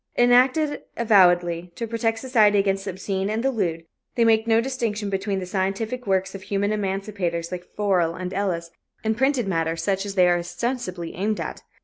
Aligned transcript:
Enacted, 0.17 0.81
avowedly, 0.97 1.71
to 1.75 1.85
protect 1.85 2.17
society 2.17 2.57
against 2.57 2.85
the 2.85 2.89
obscene 2.89 3.29
and 3.29 3.43
the 3.43 3.51
lewd, 3.51 3.85
they 4.15 4.25
make 4.25 4.47
no 4.47 4.59
distinction 4.59 5.11
between 5.11 5.37
the 5.37 5.45
scientific 5.45 6.07
works 6.07 6.33
of 6.33 6.41
human 6.41 6.71
emancipators 6.71 7.51
like 7.51 7.65
Forel 7.75 8.15
and 8.15 8.33
Ellis 8.33 8.71
and 9.03 9.15
printed 9.15 9.47
matter 9.47 9.75
such 9.75 10.03
as 10.07 10.15
they 10.15 10.27
are 10.27 10.39
ostensibly 10.39 11.13
aimed 11.13 11.39
at. 11.39 11.61